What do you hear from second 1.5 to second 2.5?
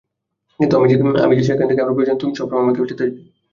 যখন আমার প্রয়োজন, তুই